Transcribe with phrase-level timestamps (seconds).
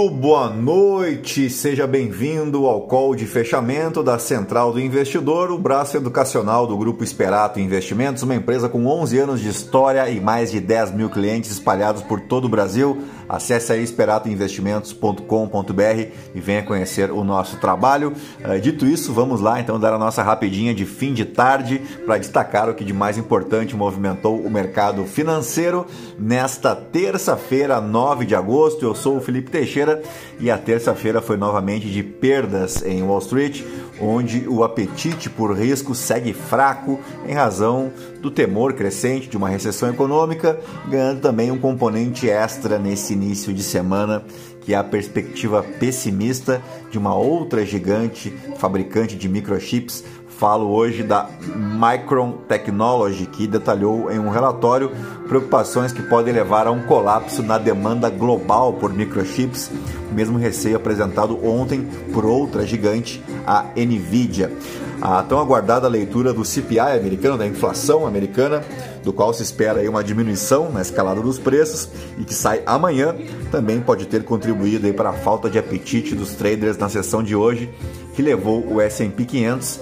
[0.00, 5.94] Muito boa noite, seja bem-vindo ao call de fechamento da Central do Investidor, o braço
[5.94, 10.58] educacional do Grupo Esperato Investimentos, uma empresa com 11 anos de história e mais de
[10.58, 13.02] 10 mil clientes espalhados por todo o Brasil.
[13.28, 18.14] Acesse aí esperatoinvestimentos.com.br e venha conhecer o nosso trabalho.
[18.42, 22.16] Eh, dito isso, vamos lá então dar a nossa rapidinha de fim de tarde para
[22.16, 25.84] destacar o que de mais importante movimentou o mercado financeiro
[26.18, 28.82] nesta terça-feira, 9 de agosto.
[28.84, 29.89] Eu sou o Felipe Teixeira
[30.38, 33.62] e a terça-feira foi novamente de perdas em Wall Street,
[34.00, 39.90] onde o apetite por risco segue fraco em razão do temor crescente de uma recessão
[39.90, 40.58] econômica,
[40.88, 44.22] ganhando também um componente extra nesse início de semana,
[44.70, 50.04] que é a perspectiva pessimista de uma outra gigante fabricante de microchips.
[50.28, 54.92] Falo hoje da Micron Technology, que detalhou em um relatório
[55.26, 59.72] preocupações que podem levar a um colapso na demanda global por microchips,
[60.12, 64.52] mesmo receio apresentado ontem por outra gigante, a Nvidia.
[65.00, 68.62] A tão aguardada leitura do CPI americano, da inflação americana,
[69.02, 73.16] do qual se espera uma diminuição na escalada dos preços e que sai amanhã,
[73.50, 77.70] também pode ter contribuído para a falta de apetite dos traders na sessão de hoje,
[78.14, 79.80] que levou o S&P 500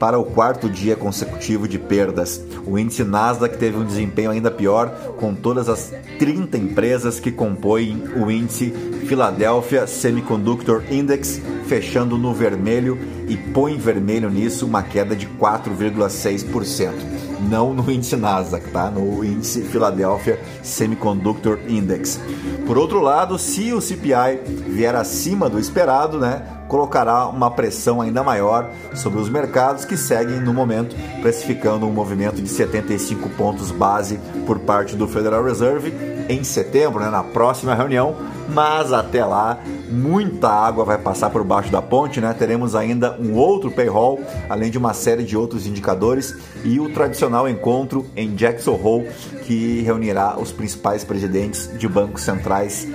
[0.00, 2.42] para o quarto dia consecutivo de perdas.
[2.66, 8.02] O índice Nasdaq teve um desempenho ainda pior, com todas as 30 empresas que compõem
[8.16, 8.70] o índice
[9.06, 16.92] Philadelphia Semiconductor Index fechando no vermelho e põe vermelho nisso uma queda de 4,6%.
[17.48, 18.90] Não no índice Nasdaq, tá?
[18.90, 22.18] No índice Philadelphia Semiconductor Index.
[22.66, 28.22] Por outro lado, se o CPI vier acima do esperado, né, colocará uma pressão ainda
[28.22, 34.20] maior sobre os mercados que seguem no momento precificando um movimento de 75 pontos base
[34.46, 35.92] por parte do Federal Reserve
[36.28, 38.14] em setembro, né, na próxima reunião,
[38.48, 39.58] mas até lá
[39.90, 42.32] muita água vai passar por baixo da ponte, né?
[42.38, 47.48] Teremos ainda um outro payroll, além de uma série de outros indicadores e o tradicional
[47.48, 49.08] encontro em Jackson Hole
[49.44, 52.86] que reunirá os principais presidentes de bancos centrais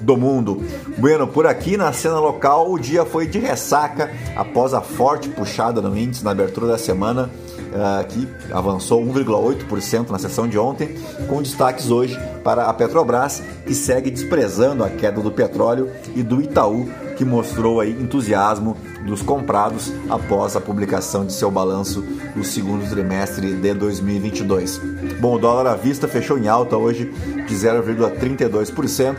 [0.00, 0.62] do mundo.
[0.98, 5.80] Bueno, por aqui na cena local o dia foi de ressaca após a forte puxada
[5.80, 7.30] no índice na abertura da semana
[7.74, 10.96] uh, que avançou 1,8% na sessão de ontem,
[11.28, 16.40] com destaques hoje para a Petrobras, que segue desprezando a queda do petróleo, e do
[16.40, 22.02] Itaú, que mostrou aí entusiasmo dos comprados após a publicação de seu balanço
[22.34, 24.80] do segundo trimestre de 2022.
[25.20, 27.12] Bom, o dólar à vista fechou em alta hoje
[27.46, 29.16] de 0,32%,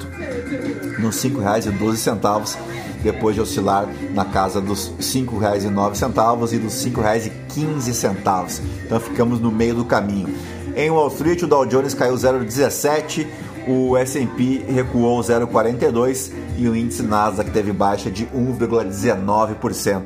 [1.00, 2.58] nos R$ 5,12
[3.04, 8.62] depois de oscilar na casa dos R$ 5,09 e dos R$ 5,15.
[8.84, 10.28] Então ficamos no meio do caminho.
[10.76, 13.28] Em Wall Street, o Dow Jones caiu 0,17,
[13.68, 20.02] o S&P recuou 0,42 e o índice Nasdaq teve baixa de 1,19%.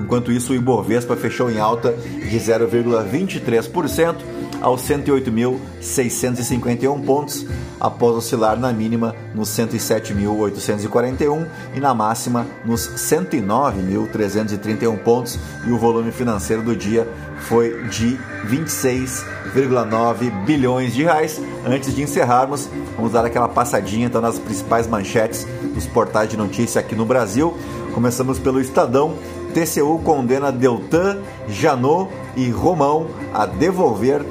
[0.00, 4.16] Enquanto isso, o Ibovespa fechou em alta de 0,23%
[4.64, 7.46] aos 108.651 pontos,
[7.78, 16.10] após oscilar na mínima nos 107.841 e na máxima nos 109.331 pontos, e o volume
[16.10, 17.06] financeiro do dia
[17.40, 21.38] foi de 26,9 bilhões de reais.
[21.66, 22.66] Antes de encerrarmos,
[22.96, 27.54] vamos dar aquela passadinha então nas principais manchetes dos portais de notícia aqui no Brasil.
[27.92, 29.18] Começamos pelo Estadão.
[29.52, 34.24] TCU condena Deltan, Janot e Romão a devolver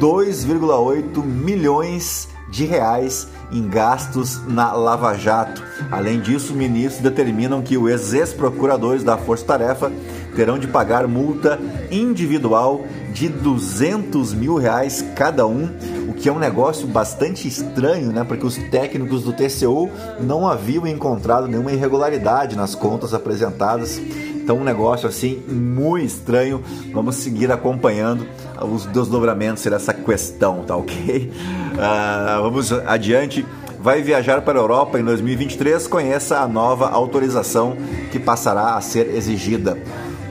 [0.00, 5.62] 2,8 milhões de reais em gastos na Lava Jato.
[5.90, 9.92] Além disso, ministros determinam que os ex-procuradores da Força Tarefa
[10.34, 15.68] terão de pagar multa individual de 200 mil reais cada um,
[16.08, 18.24] o que é um negócio bastante estranho, né?
[18.24, 19.90] Porque os técnicos do TCU
[20.20, 24.00] não haviam encontrado nenhuma irregularidade nas contas apresentadas.
[24.42, 26.62] Então, um negócio assim muito estranho.
[26.92, 28.26] Vamos seguir acompanhando
[28.60, 31.30] os desdobramentos dessa questão, tá ok?
[31.74, 33.46] Uh, vamos adiante.
[33.78, 35.86] Vai viajar para a Europa em 2023?
[35.86, 37.76] Conheça a nova autorização
[38.12, 39.78] que passará a ser exigida.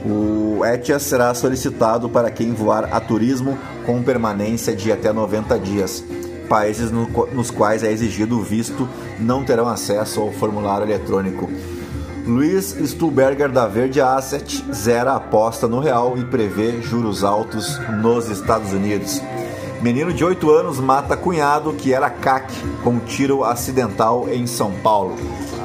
[0.04, 6.04] O ETIAS será solicitado para quem voar a turismo com permanência de até 90 dias.
[6.48, 11.50] Países no, nos quais é exigido o visto não terão acesso ao formulário eletrônico.
[12.26, 18.72] Luiz Stuberger da Verde Asset zera aposta no real e prevê juros altos nos Estados
[18.72, 19.20] Unidos.
[19.80, 22.52] Menino de 8 anos mata cunhado que era CAC
[22.84, 25.16] com tiro acidental em São Paulo.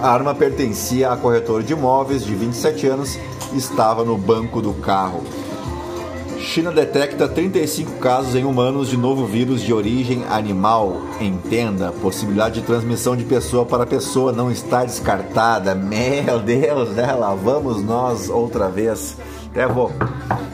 [0.01, 3.19] A arma pertencia a corretor de imóveis de 27 anos
[3.53, 5.23] e estava no banco do carro.
[6.45, 11.01] China detecta 35 casos em humanos de novo vírus de origem animal.
[11.19, 15.73] Entenda, possibilidade de transmissão de pessoa para pessoa não está descartada.
[15.73, 17.11] Meu Deus, né?
[17.13, 19.17] Lá vamos nós outra vez.
[19.49, 19.91] Até vou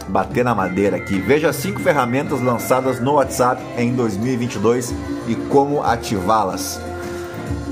[0.07, 1.19] bater na madeira aqui.
[1.19, 4.93] Veja cinco ferramentas lançadas no WhatsApp em 2022
[5.27, 6.79] e como ativá-las.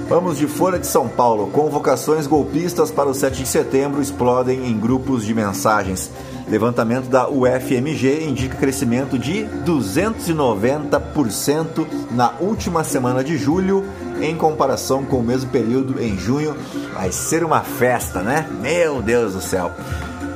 [0.10, 1.51] Vamos de Folha de São Paulo.
[1.51, 6.12] Convocações golpistas para o 7 de setembro explodem em grupos de mensagens.
[6.50, 13.86] Levantamento da UFMG indica crescimento de 290% na última semana de julho
[14.19, 16.56] em comparação com o mesmo período em junho.
[16.94, 18.48] Vai ser uma festa, né?
[18.62, 19.72] Meu Deus do céu.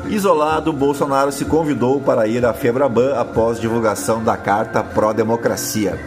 [0.07, 6.00] Isolado, Bolsonaro se convidou para ir à Febraban após divulgação da carta pró-democracia.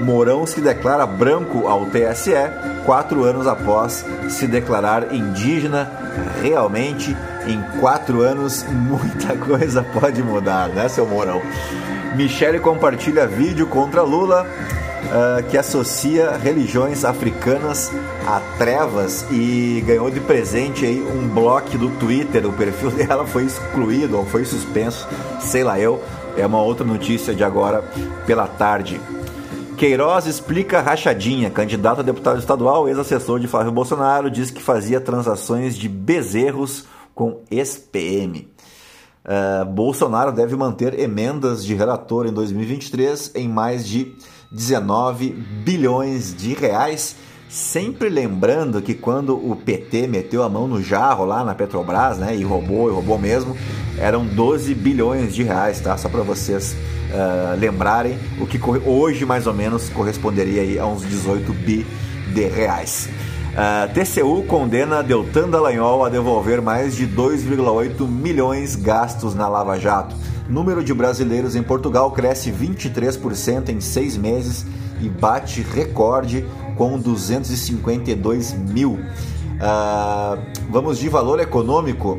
[0.00, 2.34] Mourão se declara branco ao TSE
[2.84, 5.90] quatro anos após se declarar indígena.
[6.42, 11.40] Realmente, em quatro anos, muita coisa pode mudar, né, seu Mourão?
[12.14, 14.46] Michele compartilha vídeo contra Lula.
[15.04, 17.92] Uh, que associa religiões africanas
[18.26, 22.44] a trevas e ganhou de presente aí um bloco do Twitter.
[22.46, 25.06] O perfil dela foi excluído ou foi suspenso,
[25.40, 26.02] sei lá eu.
[26.38, 27.84] É uma outra notícia de agora
[28.26, 28.98] pela tarde.
[29.76, 31.50] Queiroz explica rachadinha.
[31.50, 36.84] Candidato a deputado estadual, ex-assessor de Flávio Bolsonaro, diz que fazia transações de bezerros
[37.14, 38.38] com ex-PM.
[38.38, 44.14] Uh, ah, Bolsonaro deve manter emendas de relator em 2023 em mais de
[44.52, 47.16] 19 bilhões de reais.
[47.48, 52.34] Sempre lembrando que quando o PT meteu a mão no jarro lá na Petrobras, né,
[52.34, 53.56] e roubou, e roubou mesmo,
[53.98, 55.96] eram 12 bilhões de reais, tá?
[55.96, 56.76] Só para vocês
[57.14, 61.86] uh, lembrarem, o que hoje mais ou menos corresponderia a uns 18 bi
[62.32, 63.08] de reais.
[63.54, 69.78] Uh, ah, TCU condena Deltan Dallagnol a devolver mais de 2,8 milhões gastos na Lava
[69.78, 70.16] Jato.
[70.48, 74.66] Número de brasileiros em Portugal cresce 23% em seis meses
[75.00, 76.44] e bate recorde
[76.76, 78.98] com 252 mil.
[79.54, 82.18] Uh, vamos de valor econômico.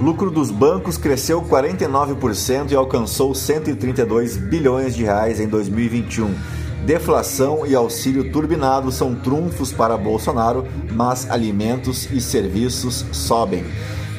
[0.00, 6.34] Lucro dos bancos cresceu 49% e alcançou 132 bilhões de reais em 2021.
[6.86, 13.62] Deflação e auxílio turbinado são trunfos para Bolsonaro, mas alimentos e serviços sobem.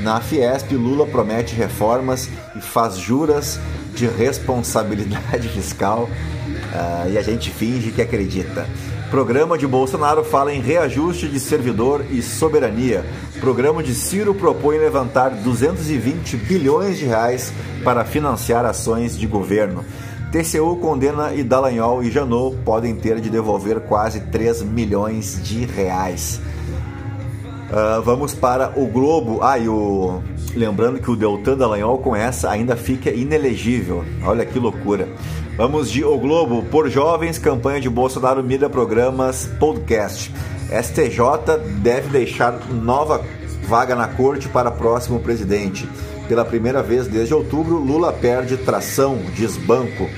[0.01, 3.60] Na Fiesp, Lula promete reformas e faz juras
[3.95, 8.68] de responsabilidade fiscal uh, e a gente finge que acredita.
[9.12, 13.04] Programa de Bolsonaro fala em reajuste de servidor e soberania.
[13.42, 17.52] Programa de Ciro propõe levantar 220 bilhões de reais
[17.84, 19.84] para financiar ações de governo.
[20.31, 26.40] TCU condena e Dallagnol e Janot podem ter de devolver quase 3 milhões de reais.
[27.71, 29.39] Uh, vamos para o Globo.
[29.41, 30.21] Ah, e o...
[30.53, 34.03] lembrando que o Deltan Dallagnol com essa ainda fica inelegível.
[34.25, 35.07] Olha que loucura.
[35.56, 36.63] Vamos de O Globo.
[36.63, 40.33] Por jovens, campanha de Bolsonaro mira programas podcast.
[40.69, 43.23] STJ deve deixar nova
[43.63, 45.88] vaga na corte para próximo presidente.
[46.27, 50.09] Pela primeira vez desde outubro, Lula perde tração, diz banco.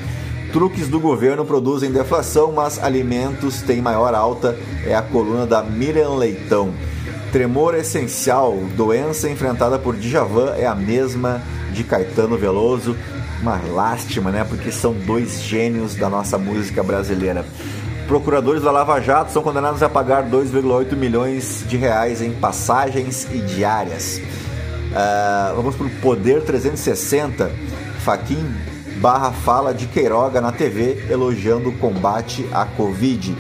[0.52, 6.16] Truques do governo produzem deflação, mas alimentos têm maior alta, é a coluna da Miriam
[6.16, 6.74] Leitão.
[7.34, 12.96] Tremor essencial, doença enfrentada por Djavan é a mesma de Caetano Veloso.
[13.42, 14.46] Uma lástima, né?
[14.48, 17.44] Porque são dois gênios da nossa música brasileira.
[18.08, 23.40] Procuradores da Lava Jato são condenados a pagar 2,8 milhões de reais em passagens e
[23.40, 24.22] diárias.
[24.92, 27.50] Uh, vamos para o Poder 360.
[28.06, 28.46] Faquim
[28.98, 33.36] barra fala de Queiroga na TV elogiando o combate à Covid.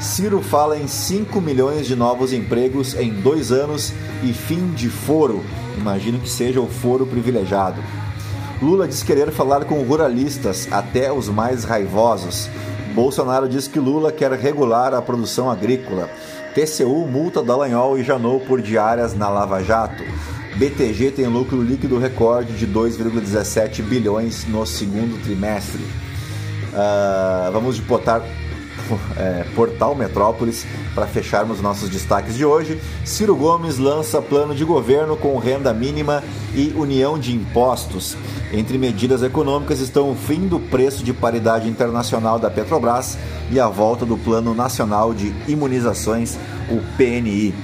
[0.00, 5.44] Ciro fala em 5 milhões de novos empregos em dois anos e fim de foro.
[5.76, 7.82] Imagino que seja o foro privilegiado.
[8.62, 12.48] Lula diz querer falar com ruralistas, até os mais raivosos.
[12.94, 16.08] Bolsonaro diz que Lula quer regular a produção agrícola.
[16.54, 20.04] TCU multa Dallagnol e Janot por diárias na Lava Jato.
[20.56, 25.82] BTG tem lucro líquido recorde de 2,17 bilhões no segundo trimestre.
[26.72, 28.22] Uh, vamos de botar
[29.16, 32.80] é, Portal Metrópolis para fecharmos nossos destaques de hoje.
[33.04, 36.22] Ciro Gomes lança plano de governo com renda mínima
[36.54, 38.16] e união de impostos.
[38.52, 43.18] Entre medidas econômicas estão o fim do preço de paridade internacional da Petrobras
[43.50, 46.38] e a volta do Plano Nacional de Imunizações,
[46.70, 47.54] o PNI.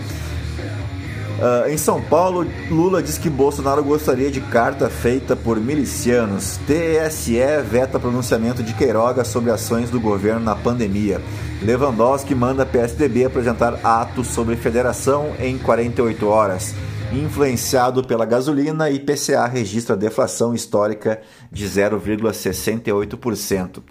[1.35, 6.61] Uh, em São Paulo, Lula diz que Bolsonaro gostaria de carta feita por milicianos.
[6.67, 11.21] TSE veta pronunciamento de Queiroga sobre ações do governo na pandemia.
[11.61, 16.73] Lewandowski manda PSDB apresentar atos sobre federação em 48 horas.
[17.13, 23.83] Influenciado pela gasolina, IPCA registra deflação histórica de 0,68%.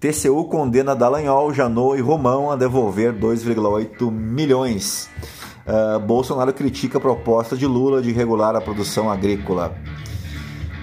[0.00, 5.10] TCU condena Dallagnol, Janot e Romão a devolver 2,8 milhões.
[5.68, 9.76] Uh, Bolsonaro critica a proposta de Lula de regular a produção agrícola.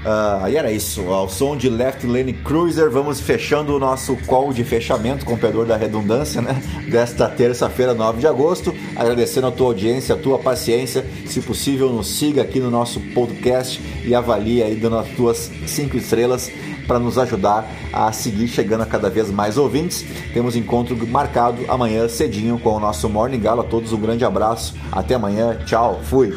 [0.05, 4.53] Uh, e era isso, ao som de Left Lane Cruiser, vamos fechando o nosso call
[4.53, 6.61] de fechamento, com da redundância, né?
[6.91, 8.71] Desta terça-feira, 9 de agosto.
[8.95, 11.03] Agradecendo a tua audiência, a tua paciência.
[11.25, 15.97] Se possível, nos siga aqui no nosso podcast e avalie aí dando as tuas cinco
[15.97, 16.51] estrelas
[16.87, 20.05] para nos ajudar a seguir chegando a cada vez mais ouvintes.
[20.33, 23.63] Temos encontro marcado amanhã cedinho com o nosso Morning Gala.
[23.63, 24.75] A todos um grande abraço.
[24.91, 25.57] Até amanhã.
[25.65, 25.99] Tchau.
[26.03, 26.33] Fui.